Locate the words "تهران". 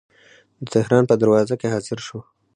0.73-1.03